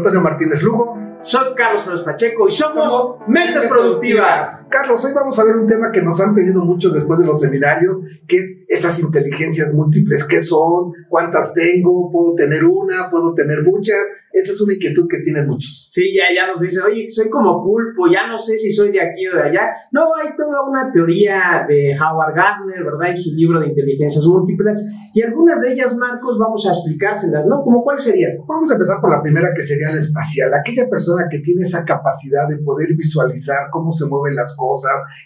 [0.00, 0.98] Antonio Martínez Lugo.
[1.20, 4.59] Soy Carlos Pérez Pacheco y somos, Mentes Productivas.
[4.70, 7.40] Carlos, hoy vamos a ver un tema que nos han pedido mucho después de los
[7.40, 10.24] seminarios, que es esas inteligencias múltiples.
[10.24, 10.92] ¿Qué son?
[11.08, 12.10] ¿Cuántas tengo?
[12.12, 13.10] ¿Puedo tener una?
[13.10, 13.98] ¿Puedo tener muchas?
[14.32, 15.88] Esa es una inquietud que tienen muchos.
[15.90, 19.00] Sí, ya, ya nos dicen, oye, soy como pulpo, ya no sé si soy de
[19.00, 19.74] aquí o de allá.
[19.90, 23.12] No, hay toda una teoría de Howard Gardner, ¿verdad?
[23.12, 24.86] Y su libro de inteligencias múltiples.
[25.14, 27.62] Y algunas de ellas, Marcos, vamos a explicárselas, ¿no?
[27.64, 28.28] ¿Cómo cuál sería?
[28.46, 30.54] Vamos a empezar por la primera, que sería la espacial.
[30.54, 34.59] Aquella persona que tiene esa capacidad de poder visualizar cómo se mueven las cosas,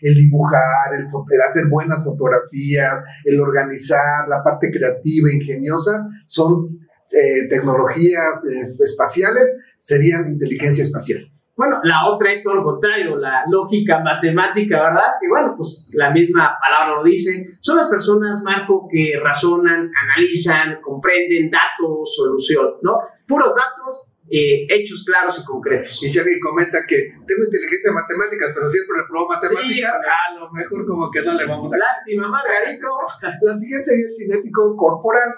[0.00, 1.06] el dibujar, el,
[1.48, 6.78] hacer buenas fotografías, el organizar, la parte creativa, ingeniosa, son
[7.12, 11.30] eh, tecnologías espaciales serían inteligencia espacial.
[11.56, 15.12] Bueno, la otra es todo lo contrario, la lógica matemática, ¿verdad?
[15.20, 17.46] Que bueno, pues la misma palabra lo dice.
[17.60, 22.98] Son las personas, Marco, que razonan, analizan, comprenden datos, solución, ¿no?
[23.28, 26.02] Puros datos eh, hechos claros y concretos.
[26.02, 30.50] Y si alguien comenta que tengo inteligencia en matemáticas, pero siempre reprobo matemáticas, a lo
[30.50, 31.76] mejor como que no le vamos a...
[31.76, 32.88] Lástima, Margarito.
[33.42, 35.28] La siguiente sería el cinético corporal,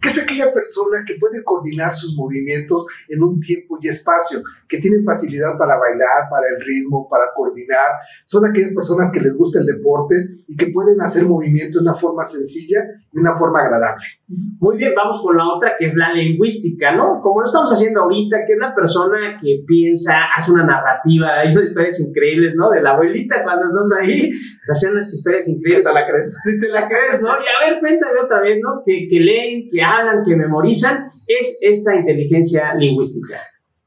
[0.00, 4.78] que es aquella persona que puede coordinar sus movimientos en un tiempo y espacio, que
[4.78, 7.96] tienen facilidad para bailar, para el ritmo, para coordinar.
[8.26, 11.98] Son aquellas personas que les gusta el deporte y que pueden hacer movimientos de una
[11.98, 14.04] forma sencilla y una forma agradable.
[14.26, 17.20] Muy bien, vamos con la otra que es la lingüística, ¿no?
[17.22, 21.52] Como lo estamos haciendo ahorita, que es la persona que piensa, hace una narrativa, hay
[21.52, 22.70] unas historias increíbles, ¿no?
[22.70, 24.30] De la abuelita cuando estás ahí,
[24.68, 25.86] hacen unas historias increíbles.
[25.86, 26.34] ¿Te la crees?
[26.60, 27.28] Te la crees, ¿no?
[27.28, 28.82] Y a ver, cuéntame otra vez, ¿no?
[28.84, 33.38] Que, que leen, que hablan, que memorizan, es esta inteligencia lingüística.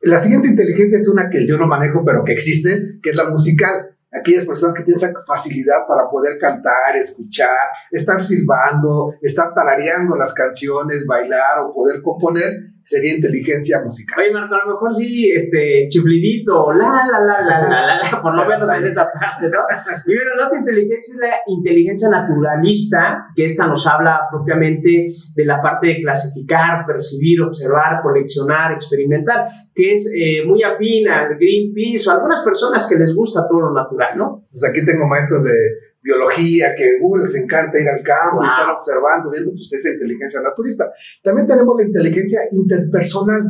[0.01, 3.29] La siguiente inteligencia es una que yo no manejo, pero que existe, que es la
[3.29, 7.49] musical aquellas personas que tienen esa facilidad para poder cantar, escuchar,
[7.91, 12.51] estar silbando, estar tarareando las canciones, bailar o poder componer,
[12.87, 14.23] sería inteligencia musical.
[14.23, 18.21] Oye, Marco, a lo mejor sí, este, chiflidito, la, la, la, la, la, la, la,
[18.21, 19.59] por lo menos en esa parte, ¿no?
[20.05, 25.45] Y bueno, la otra inteligencia es la inteligencia naturalista, que esta nos habla propiamente de
[25.45, 32.07] la parte de clasificar, percibir, observar, coleccionar, experimentar, que es eh, muy afín al Greenpeace
[32.07, 34.43] o a algunas personas que les gusta todo lo natural, ¿no?
[34.49, 35.53] Pues aquí tengo maestros de
[36.07, 40.39] biología, que uh, les encanta ir al campo y estar observando, viendo pues esa inteligencia
[40.41, 40.89] naturista.
[41.21, 43.43] También tenemos la inteligencia interpersonal,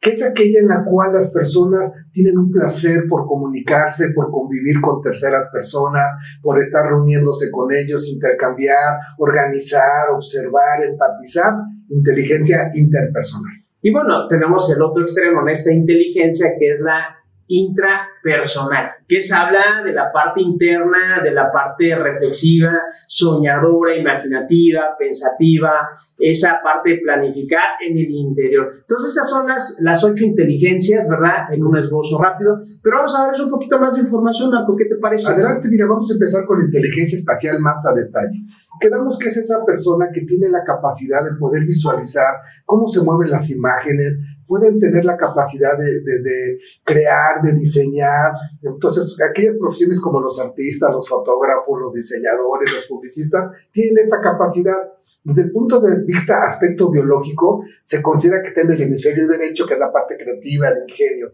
[0.00, 4.80] que es aquella en la cual las personas tienen un placer por comunicarse, por convivir
[4.80, 6.06] con terceras personas,
[6.42, 11.52] por estar reuniéndose con ellos, intercambiar, organizar, observar, empatizar,
[11.90, 13.52] inteligencia interpersonal.
[13.80, 17.17] Y bueno, tenemos el otro extremo en esta inteligencia que es la
[17.48, 22.72] intrapersonal, que se habla de la parte interna, de la parte reflexiva,
[23.06, 25.88] soñadora, imaginativa, pensativa,
[26.18, 28.70] esa parte de planificar en el interior.
[28.80, 31.52] Entonces, estas son las, las ocho inteligencias, ¿verdad?
[31.52, 34.84] En un esbozo rápido, pero vamos a darles un poquito más de información, Marco, ¿qué
[34.84, 35.30] te parece?
[35.30, 38.44] Adelante, mira, vamos a empezar con la inteligencia espacial más a detalle.
[38.80, 42.34] Quedamos que es esa persona que tiene la capacidad de poder visualizar
[42.64, 48.32] cómo se mueven las imágenes, pueden tener la capacidad de, de, crear, de diseñar.
[48.62, 54.76] Entonces, aquellas profesiones como los artistas, los fotógrafos, los diseñadores, los publicistas, tienen esta capacidad.
[55.24, 59.66] Desde el punto de vista aspecto biológico, se considera que está en el hemisferio derecho,
[59.66, 61.32] que es la parte creativa, de ingenio.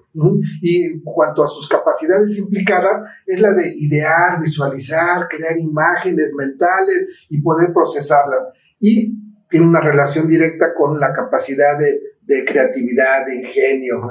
[0.61, 7.07] Y en cuanto a sus capacidades implicadas, es la de idear, visualizar, crear imágenes mentales
[7.29, 8.41] y poder procesarlas.
[8.81, 9.15] Y
[9.49, 14.03] tiene una relación directa con la capacidad de de creatividad, de ingenio.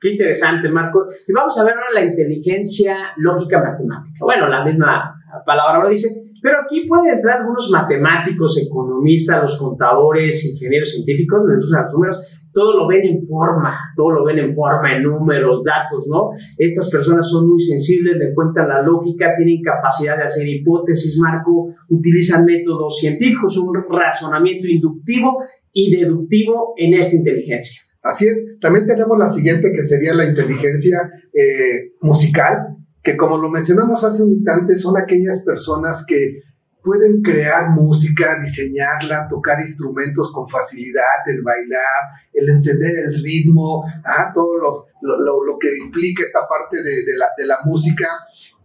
[0.00, 1.08] Qué interesante, Marco.
[1.26, 4.18] Y vamos a ver ahora la inteligencia lógica matemática.
[4.20, 5.14] Bueno, la misma
[5.44, 6.08] palabra lo dice,
[6.42, 12.20] pero aquí pueden entrar algunos matemáticos, economistas, los contadores, ingenieros científicos, los números,
[12.52, 16.30] todo lo ven en forma, todo lo ven en forma, en números, datos, ¿no?
[16.56, 21.68] Estas personas son muy sensibles, le cuentan la lógica, tienen capacidad de hacer hipótesis, Marco,
[21.88, 25.38] utilizan métodos científicos, un razonamiento inductivo
[25.72, 27.82] y deductivo en esta inteligencia.
[28.02, 28.58] Así es.
[28.60, 30.98] También tenemos la siguiente que sería la inteligencia
[31.32, 32.77] eh, musical,
[33.08, 36.42] que como lo mencionamos hace un instante, son aquellas personas que
[36.82, 42.02] pueden crear música, diseñarla, tocar instrumentos con facilidad, el bailar,
[42.34, 47.46] el entender el ritmo, ah, todo los, lo, que implica esta parte de, la, de
[47.46, 48.08] la, música.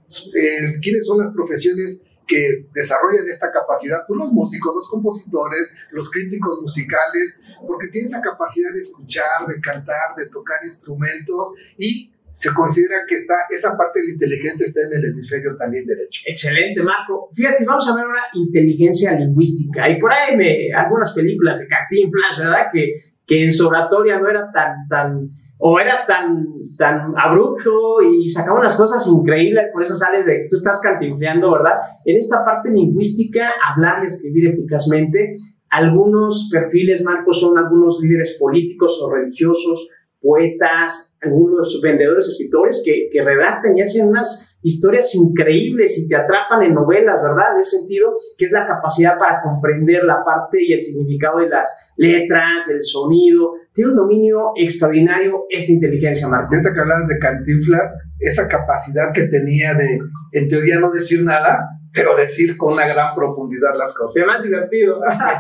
[0.10, 6.12] Eh, ¿Quiénes son las profesiones que desarrollan esta capacidad, pues los músicos, los compositores, los
[6.12, 12.52] críticos musicales, porque tienen esa capacidad de escuchar, de cantar, de tocar instrumentos y se
[12.52, 16.24] considera que está, esa parte de la inteligencia está en el hemisferio también derecho.
[16.26, 17.30] Excelente, Marco.
[17.32, 19.88] Fíjate, vamos a ver ahora inteligencia lingüística.
[19.88, 22.66] Y por ahí me, algunas películas de Flash, ¿verdad?
[22.74, 22.96] Que,
[23.28, 26.44] que en su oratoria no era tan, tan o era tan,
[26.76, 31.76] tan abrupto y sacaba unas cosas increíbles, por eso sales de, tú estás cantinfleando, ¿verdad?
[32.04, 35.36] En esta parte lingüística, hablar y escribir eficazmente,
[35.70, 39.88] algunos perfiles, Marcos, son algunos líderes políticos o religiosos,
[40.24, 46.64] poetas, algunos vendedores, escritores que, que redactan y hacen unas historias increíbles y te atrapan
[46.64, 47.54] en novelas, ¿verdad?
[47.54, 51.50] En ese sentido, que es la capacidad para comprender la parte y el significado de
[51.50, 53.52] las letras, del sonido.
[53.74, 56.56] Tiene un dominio extraordinario esta inteligencia, Marco.
[56.56, 60.00] Ahorita que hablabas de Cantinflas, esa capacidad que tenía de,
[60.32, 64.16] en teoría, no decir nada, pero decir con una gran profundidad las cosas.
[64.16, 65.00] Es más divertido.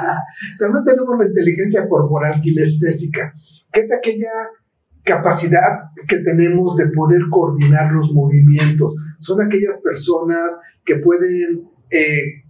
[0.59, 3.33] También tenemos la inteligencia corporal kinestésica,
[3.71, 4.29] que es aquella
[5.03, 8.95] capacidad que tenemos de poder coordinar los movimientos.
[9.19, 12.43] Son aquellas personas que pueden, eh,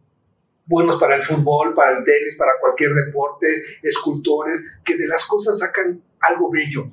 [0.66, 3.48] buenos para el fútbol, para el tenis, para cualquier deporte,
[3.82, 6.92] escultores, que de las cosas sacan algo bello.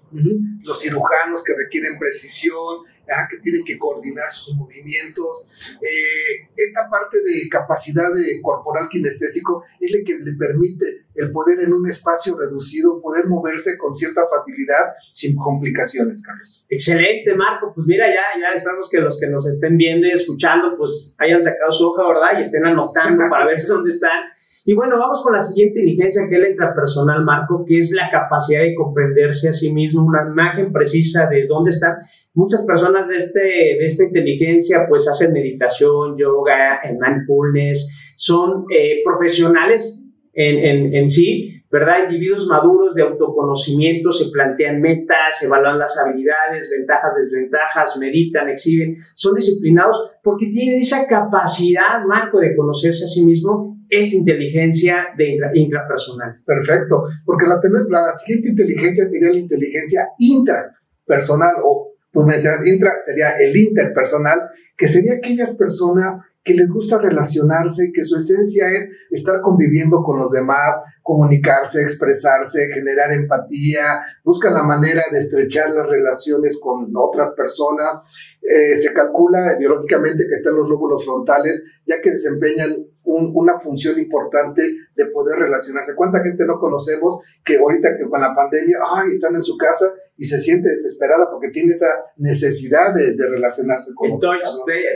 [0.63, 2.85] Los cirujanos que requieren precisión,
[3.29, 5.47] que tienen que coordinar sus movimientos.
[5.81, 11.61] Eh, esta parte de capacidad de corporal kinestésico es la que le permite el poder
[11.61, 16.65] en un espacio reducido, poder moverse con cierta facilidad sin complicaciones, Carlos.
[16.69, 17.73] Excelente, Marco.
[17.75, 21.41] Pues mira, ya, ya esperamos que los que nos estén viendo y escuchando, pues hayan
[21.41, 22.39] sacado su hoja, ¿verdad?
[22.39, 24.31] Y estén anotando para ver dónde están
[24.67, 28.11] y bueno, vamos con la siguiente inteligencia que es la intrapersonal, Marco, que es la
[28.11, 31.97] capacidad de comprenderse a sí mismo, una imagen precisa de dónde están.
[32.35, 40.09] Muchas personas de, este, de esta inteligencia pues hacen meditación, yoga, mindfulness, son eh, profesionales
[40.35, 42.05] en, en, en sí, ¿verdad?
[42.05, 49.35] Individuos maduros de autoconocimiento se plantean metas, evalúan las habilidades, ventajas, desventajas, meditan, exhiben, son
[49.35, 56.41] disciplinados porque tienen esa capacidad, Marco, de conocerse a sí mismo, esta inteligencia de intrapersonal.
[56.45, 63.37] Perfecto, porque la, la siguiente inteligencia sería la inteligencia intrapersonal o tú me intra, sería
[63.39, 64.41] el interpersonal,
[64.77, 70.19] que sería aquellas personas que les gusta relacionarse, que su esencia es estar conviviendo con
[70.19, 77.35] los demás, comunicarse, expresarse, generar empatía, buscan la manera de estrechar las relaciones con otras
[77.35, 78.01] personas.
[78.41, 84.63] Eh, se calcula biológicamente que están los lóbulos frontales, ya que desempeñan una función importante
[84.95, 85.97] de poder relacionarse.
[85.97, 88.79] ¿Cuánta gente no conocemos que ahorita que con la pandemia,
[89.11, 91.89] están en su casa y se siente desesperada porque tiene esa
[92.19, 94.45] necesidad de, relacionarse con Entonces,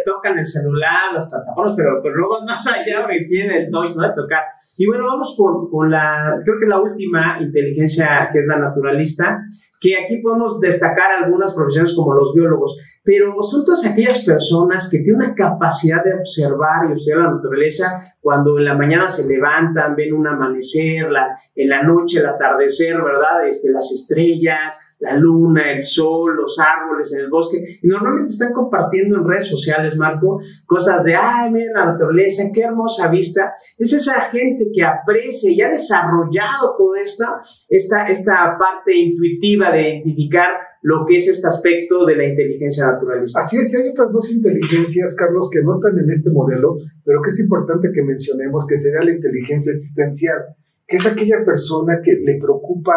[0.05, 4.03] tocan el celular, las plataformas, pero, pero van más allá porque tienen el touch, ¿no?
[4.03, 4.43] De tocar.
[4.77, 9.41] Y bueno, vamos con, con la, creo que la última inteligencia que es la naturalista,
[9.81, 14.99] que aquí podemos destacar algunas profesiones como los biólogos, pero son todas aquellas personas que
[14.99, 19.95] tienen una capacidad de observar y observar la naturaleza cuando en la mañana se levantan,
[19.95, 23.47] ven un amanecer, la, en la noche el atardecer, ¿verdad?
[23.47, 28.53] Este, las estrellas, la luna, el sol, los árboles en el bosque, y normalmente están
[28.53, 33.53] compartiendo en redes sociales, Marco, cosas de, ay, miren la naturaleza, qué hermosa vista.
[33.79, 39.99] Es esa gente que aprecia y ha desarrollado toda esta, esta, esta parte intuitiva de
[39.99, 40.49] identificar
[40.83, 43.41] lo que es este aspecto de la inteligencia naturalista.
[43.41, 47.31] Así es, hay otras dos inteligencias, Carlos, que no están en este modelo, pero que
[47.31, 50.39] es importante que mencionemos, que sería la inteligencia existencial,
[50.87, 52.93] que es aquella persona que le preocupa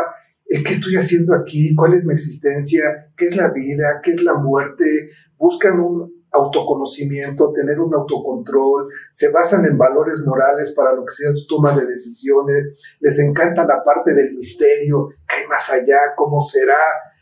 [0.48, 4.36] qué estoy haciendo aquí, cuál es mi existencia, qué es la vida, qué es la
[4.36, 11.14] muerte, buscan un autoconocimiento, tener un autocontrol, se basan en valores morales para lo que
[11.14, 15.98] sea su toma de decisiones, les encanta la parte del misterio, qué hay más allá,
[16.16, 16.76] cómo será,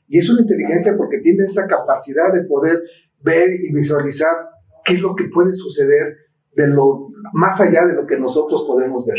[0.08, 2.78] y es una inteligencia porque tiene esa capacidad de poder
[3.22, 4.36] ver y visualizar
[4.84, 6.18] qué es lo que puede suceder
[6.56, 9.18] de lo más allá de lo que nosotros podemos ver.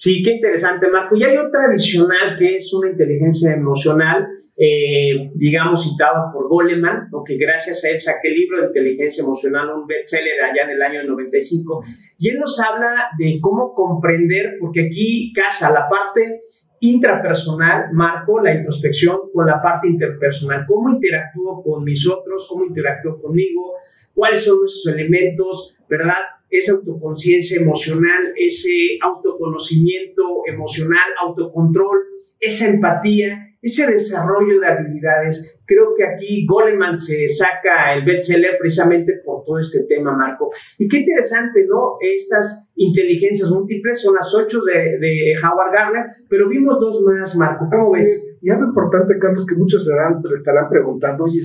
[0.00, 1.16] Sí, qué interesante, Marco.
[1.16, 7.36] Y hay otra adicional que es una inteligencia emocional, eh, digamos, citado por Goleman, que
[7.36, 11.02] gracias a él saqué el libro de inteligencia emocional, un bestseller allá en el año
[11.02, 11.80] 95.
[12.16, 16.42] Y él nos habla de cómo comprender, porque aquí casa la parte
[16.78, 20.64] intrapersonal, marco la introspección con la parte interpersonal.
[20.64, 22.46] ¿Cómo interactúo con mis otros?
[22.48, 23.74] ¿Cómo interactúo conmigo?
[24.14, 25.76] ¿Cuáles son esos elementos?
[25.88, 26.18] ¿Verdad?
[26.50, 31.98] Esa autoconciencia emocional, ese autoconocimiento emocional, autocontrol,
[32.40, 35.60] esa empatía ese desarrollo de habilidades.
[35.66, 40.48] Creo que aquí Goleman se saca el bestseller precisamente por todo este tema, Marco.
[40.78, 41.96] Y qué interesante, ¿no?
[42.00, 47.66] Estas inteligencias múltiples son las ocho de, de Howard Gardner, pero vimos dos más, Marco.
[47.70, 48.38] ¿Cómo ves?
[48.40, 51.40] Y algo importante, Carlos, que muchos estarán, estarán preguntando, oye,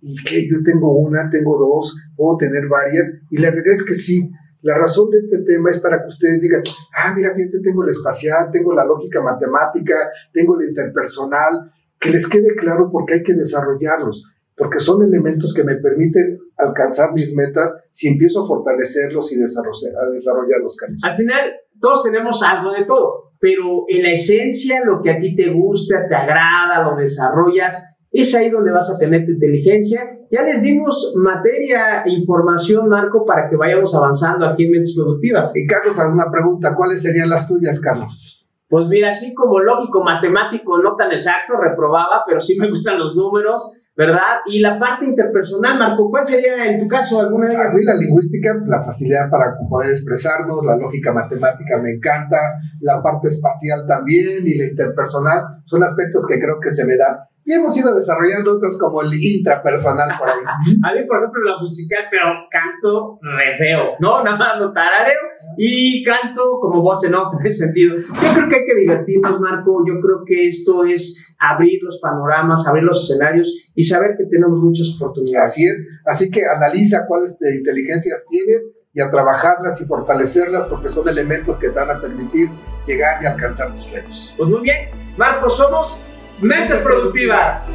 [0.00, 0.48] ¿y qué?
[0.50, 3.20] Yo tengo una, tengo dos, puedo tener varias.
[3.30, 4.30] Y la verdad es que sí,
[4.62, 6.62] la razón de este tema es para que ustedes digan,
[6.96, 9.94] ah, mira, fíjate, tengo el espacial, tengo la lógica matemática,
[10.32, 15.52] tengo el interpersonal, que les quede claro por qué hay que desarrollarlos, porque son elementos
[15.52, 21.00] que me permiten alcanzar mis metas si empiezo a fortalecerlos y a desarrollarlos, Carlos.
[21.02, 25.34] Al final, todos tenemos algo de todo, pero en la esencia, lo que a ti
[25.34, 30.18] te gusta, te agrada, lo desarrollas, es ahí donde vas a tener tu inteligencia.
[30.30, 35.52] Ya les dimos materia e información, Marco, para que vayamos avanzando aquí en Mentes Productivas.
[35.54, 36.74] Y Carlos, haz una pregunta.
[36.76, 38.46] ¿Cuáles serían las tuyas, Carlos?
[38.68, 43.14] Pues mira, así como lógico, matemático, no tan exacto, reprobaba, pero sí me gustan los
[43.14, 44.40] números, ¿verdad?
[44.46, 47.74] Y la parte interpersonal, Marco, ¿cuál sería en tu caso alguna de ellas?
[47.74, 52.38] Sí, la lingüística, la facilidad para poder expresarnos, la lógica matemática me encanta,
[52.80, 57.16] la parte espacial también y la interpersonal son aspectos que creo que se me dan
[57.44, 60.38] y hemos ido desarrollando otros como el intrapersonal por ahí.
[60.46, 64.22] A mí, por ejemplo, la musical, pero canto re feo, ¿no?
[64.22, 65.20] Nada más no tarareo
[65.56, 67.96] y canto como voz en off en ese sentido.
[67.96, 69.84] Yo creo que hay que divertirnos, Marco.
[69.86, 74.60] Yo creo que esto es abrir los panoramas, abrir los escenarios y saber que tenemos
[74.60, 75.50] muchas oportunidades.
[75.50, 75.86] Así es.
[76.04, 81.56] Así que analiza cuáles de inteligencias tienes y a trabajarlas y fortalecerlas porque son elementos
[81.56, 82.50] que te van a permitir
[82.86, 84.34] llegar y alcanzar tus sueños.
[84.36, 86.04] Pues muy bien, Marco, somos
[86.40, 87.72] Mentes Productivas.